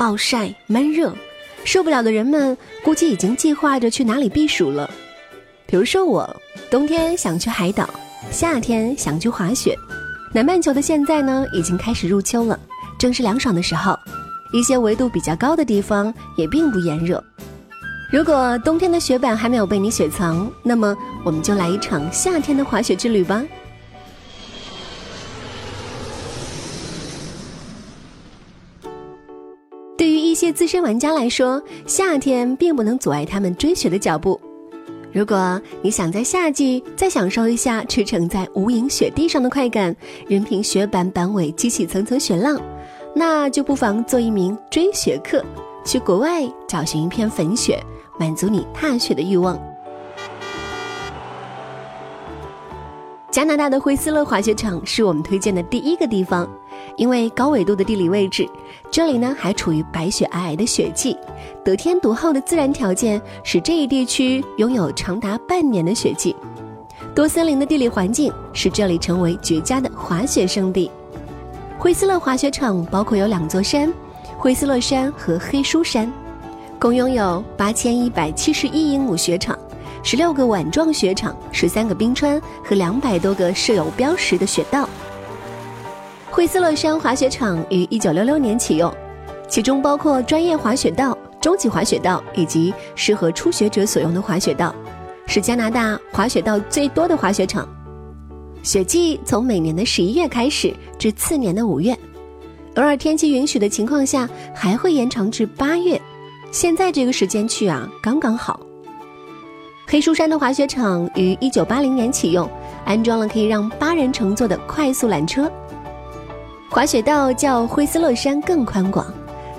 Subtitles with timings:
[0.00, 1.14] 暴晒闷热，
[1.62, 4.90] 受不了的人们估计已经计划着去哪里避暑了。
[5.66, 6.34] 比如说我，
[6.70, 7.86] 冬天想去海岛，
[8.30, 9.76] 夏天想去滑雪。
[10.32, 12.58] 南半球的现在呢，已经开始入秋了，
[12.98, 13.94] 正是凉爽的时候。
[14.54, 17.22] 一些纬度比较高的地方也并不炎热。
[18.10, 23.44] 如果冬天的雪板还没有被你雪藏，那么我们就来一场夏天的滑雪之旅吧。
[30.40, 34.40] 些资深玩家来说，夏天并不能阻碍他们追雪的脚步。
[35.12, 39.94] 如果你想在夏季再享受一下驰骋在无垠雪地上的快感，
[40.26, 42.58] 任凭雪板板尾激起层层雪浪，
[43.14, 45.44] 那就不妨做一名追雪客，
[45.84, 47.78] 去国外找寻一片粉雪，
[48.18, 49.60] 满足你踏雪的欲望。
[53.30, 56.48] 加拿大的惠斯勒滑雪场是我们推荐的第一个地方。
[56.96, 58.48] 因为高纬度的地理位置，
[58.90, 61.16] 这里呢还处于白雪皑皑的雪季，
[61.64, 66.34] 得天独厚的自然条件使这一地区拥有长达半年的雪季。
[67.14, 70.90] 多森林的地理环境使这里成为绝佳的滑雪胜地。
[71.78, 73.92] 惠斯勒滑雪场包括有两座山，
[74.36, 76.10] 惠斯勒山和黑书山，
[76.78, 79.56] 共拥有八千一百七十一英亩雪场，
[80.02, 84.88] 十六个碗状雪场，十三个冰川和两百多个设有标识的雪道。
[86.30, 88.92] 惠斯勒山滑雪场于一九六六年启用，
[89.48, 94.74] 其中包括专业滑雪道、中级滑雪道以及适合初学者所用的滑雪道，
[95.26, 97.68] 是加拿大滑雪道最多的滑雪场。
[98.62, 101.92] 雪季从每年的十一月开始至次年的五月，
[102.76, 106.00] 偶尔天气允许的情况下还会延长至八月。
[106.52, 108.58] 现在这个时间去啊，刚刚好。
[109.90, 112.48] 黑书山的滑雪场于一九八零年启用，
[112.84, 115.50] 安装了可以让八人乘坐的快速缆车。
[116.68, 119.04] 滑雪道较惠斯勒山更宽广，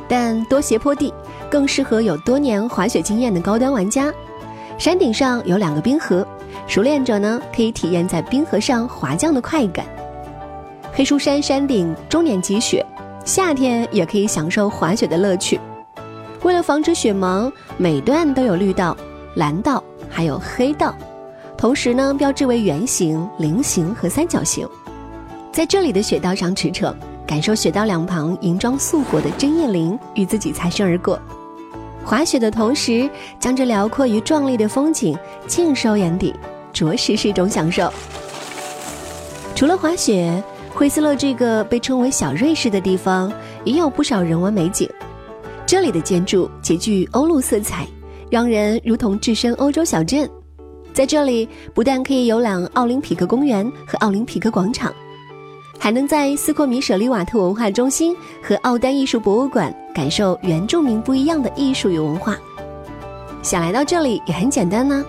[0.08, 1.14] 但多斜坡地，
[1.50, 4.09] 更适合有多年滑雪经验的高端玩家。
[4.78, 6.25] 山顶上有两个冰河，
[6.66, 9.86] 熟练者呢可以体验在冰河上滑降的快感。
[10.94, 12.86] 黑书山山顶终年积雪，
[13.25, 15.59] 夏天也可以享受滑雪的乐趣。
[16.44, 18.96] 为了防止雪盲，每段都有绿道、
[19.36, 20.94] 蓝道，还有黑道，
[21.57, 24.67] 同时呢标志为圆形、菱形和三角形。
[25.51, 26.94] 在这里的雪道上驰骋，
[27.25, 31.19] 感受雪道两旁银装素裹的针叶林与自己擦身而过，
[32.03, 35.17] 滑雪的同时将这辽阔与壮丽的风景
[35.47, 36.33] 尽收眼底，
[36.73, 37.91] 着实是一种享受。
[39.55, 40.43] 除了滑雪，
[40.73, 43.31] 惠斯勒这个被称为小瑞士的地方
[43.63, 44.89] 也有不少人文美景。
[45.66, 47.85] 这里的建筑极具欧陆色彩，
[48.31, 50.28] 让人如同置身欧洲小镇。
[50.94, 54.90] 在这里，不但可以游览奥林匹克公园和奥林匹克广场。
[55.78, 62.38] 还能在斯库米舍利瓦特文化中心和奥丹艺术博物馆感受原住民不一样的艺术与文化。
[63.41, 65.03] 想来到这里也很简单呢。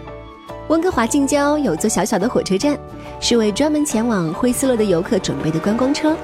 [0.67, 2.77] 温哥华近郊有座小小的火车站，
[3.21, 6.17] 是为专门前往惠斯勒的游客准备的观光车。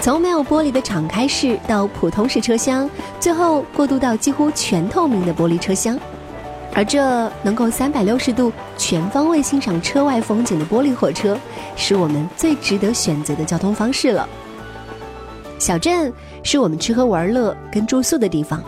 [0.00, 2.88] 从没有玻璃的敞开式到普通式车厢，
[3.20, 5.98] 最后过渡到几乎全透明的玻璃车厢。
[6.74, 11.38] 而这能够三百六十度全方位欣赏车外风景的玻璃火车，
[11.76, 14.26] 是我们最值得选择的交通方式了。
[15.58, 18.62] 小镇是我们吃喝玩乐跟住宿的地方，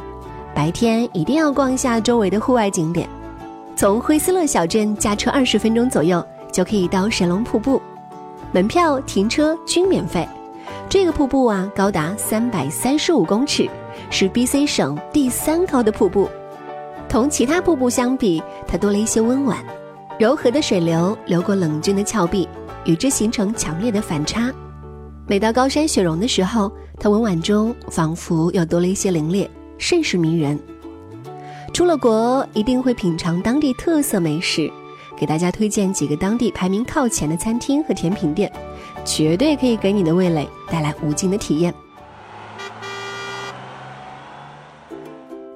[0.54, 3.08] 白天一定要逛一下周围的户外景点。
[3.74, 7.82] 从惠斯勒小镇驾车二十分钟左右就可以到神龙瀑布，
[8.52, 10.28] 门票、停车均免费。
[10.88, 13.68] 这个瀑布啊，高达三百三十五公尺，
[14.10, 16.28] 是 B.C 省第三高的瀑布。
[17.14, 19.64] 同其他瀑布相比，它多了一些温婉，
[20.18, 22.48] 柔和的水流流过冷峻的峭壁，
[22.86, 24.52] 与之形成强烈的反差。
[25.28, 30.58] 每到高山雪融的时候，它温婉中仿佛又多了一些凌冽，甚是迷人。
[31.72, 34.68] 出了国一定会品尝当地特色美食，
[35.16, 38.52] 给大家推荐几个当地排名靠前的餐厅和甜品店，
[39.04, 41.72] 绝对可以给你的味蕾带来无尽的体验。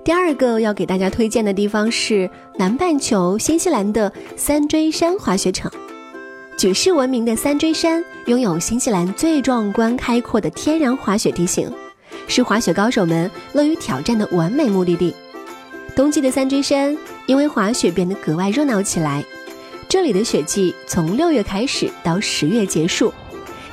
[0.08, 5.70] 第二个要给大家推荐的地方是南半球新西兰的三锥山滑雪场。
[6.56, 11.70] 举世闻名的三锥山拥有新西兰最壮观开阔的天然滑雪地形，
[12.26, 15.14] 是滑雪高手们乐于挑战的完美目的地。
[15.94, 16.96] 冬季的三锥山
[17.26, 19.22] 因为滑雪变得格外热闹起来，
[19.90, 23.12] 这里的雪季从六月开始到十月结束，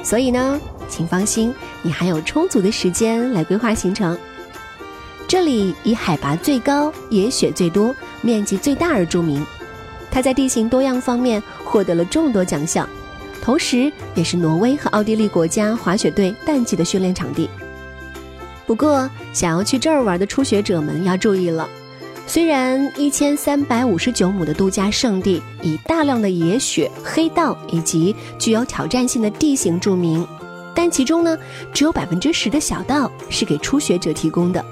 [0.04, 0.60] 所以呢，
[0.90, 4.18] 请放心，你还有充足的时间来规划行程。
[5.28, 9.44] 这里以海拔最高、野雪最多、面积最大而著名，
[10.12, 12.88] 它在地形多样方面获得了众多奖项，
[13.42, 17.50] 同时也是挪威和奥地利国家滑雪队淡季的训练场地。
[18.68, 21.68] 不过，想要去这儿玩的初学者们要注意了。
[22.28, 30.26] 虽然一千三百五十九亩的度假胜地以大量的野雪、黑道以及具有挑战性的地形著名，
[30.74, 31.38] 但其中呢，
[31.74, 34.64] 只有百分之十的小道是给初学者提供的。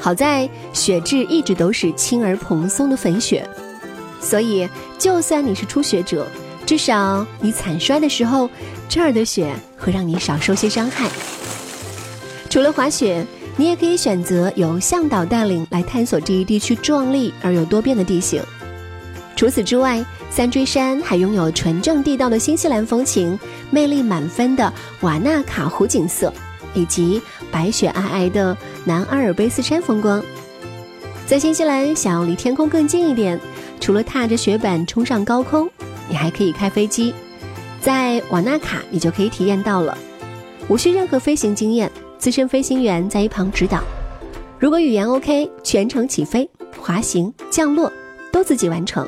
[0.00, 3.48] 好在雪质一直都是轻而蓬松的粉雪，
[4.20, 6.26] 所以就算你是初学者，
[6.64, 8.48] 至少你惨摔的时候，
[8.88, 11.08] 这儿的雪会让你少受些伤害。
[12.48, 13.26] 除了滑雪。
[13.58, 18.42] 你也可以选择由向导带领来探索这一地区壮丽而又多变的地形。
[19.34, 23.38] 除此之外，三锥山还拥有纯正地道的新西兰风情、
[23.70, 24.70] 魅力满分的
[25.00, 26.30] 瓦纳卡湖景色，
[26.74, 27.18] 以及
[27.50, 28.54] 白雪皑皑的
[28.86, 30.22] 南阿尔卑斯山风光。
[31.26, 33.38] 在新西兰，想要离天空更近一点，
[33.80, 35.68] 除了踏着雪板冲上高空，
[36.08, 37.12] 你还可以开飞机。
[37.80, 39.98] 在瓦纳卡，你就可以体验到了，
[40.68, 41.90] 无需任何飞行经验。
[42.16, 43.82] 资深飞行员在一旁指导，
[44.58, 46.48] 如果语言 OK，全程起飞、
[46.80, 47.92] 滑行、降落
[48.32, 49.06] 都自己完成，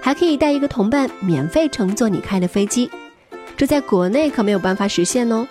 [0.00, 2.90] 还可以带一个同伴免费乘坐你开的飞机，
[3.56, 5.46] 这在国内可没有办法实现哦。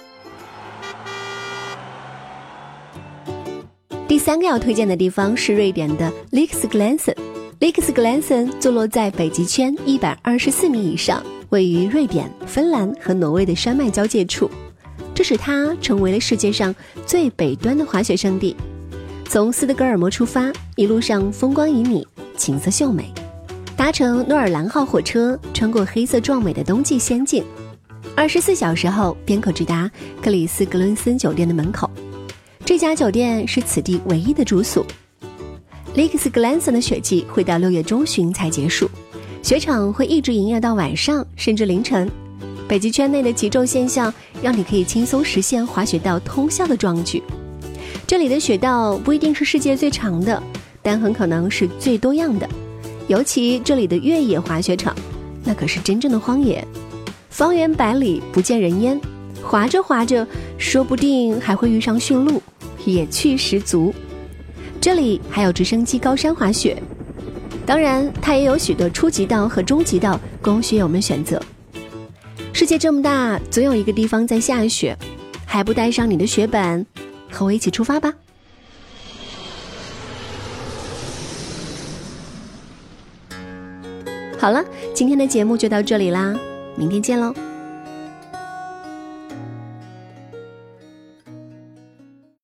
[4.19, 7.23] 三个要推荐的地方是瑞典的 l i x g l a n s e n
[7.59, 14.51] l i x g l a n s e n 坐落在北极圈一百二十四米以上，位于瑞典、芬兰和挪威的山脉交界处。
[15.15, 16.75] 这使它成为了世界上
[17.05, 18.55] 最北端的滑雪胜地。
[19.25, 22.05] 从斯德哥尔摩出发，一路上风光旖旎，
[22.35, 23.11] 景色秀美。
[23.75, 27.43] 搭乘诺尔兰号火车，穿过黑色壮美的冬季仙境，
[28.15, 29.89] 二十四小时后便可直达
[30.21, 31.89] 克里斯格伦森酒店的门口。
[32.79, 34.85] 这家酒店是此地唯一的住宿。
[35.95, 38.89] Lakes g l a n s o n 的雪季会到六月中旬才结束，
[39.43, 42.09] 雪场会一直营业到晚上，甚至凌晨。
[42.69, 47.21] 北极圈内的极昼现象，让你可以轻松实现滑雪道通宵的壮举。
[48.07, 50.41] 这里的雪道不一定是世界最长的，
[50.81, 52.47] 但很可能是最多样的。
[53.09, 54.95] 尤其这里的越野滑雪场，
[55.43, 56.65] 那可是真正的荒野，
[57.29, 58.97] 方圆百里不见人烟，
[59.43, 60.25] 滑着滑着，
[60.57, 62.41] 说不定还会遇上驯鹿，
[62.89, 63.93] 野趣十足。
[64.81, 66.81] 这里还有直升机高山滑雪，
[67.65, 71.41] 当然它也有许多初级道和中级道供雪友们选择。
[72.53, 74.97] 世界这么大，总有一个地方在下雪，
[75.45, 76.85] 还不带上你的雪板，
[77.31, 78.13] 和我一起出发吧！
[84.37, 86.33] 好了，今天的节目就到这里啦，
[86.77, 87.33] 明天见喽。